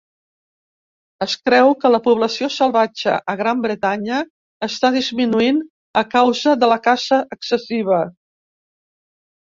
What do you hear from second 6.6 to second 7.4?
de la caça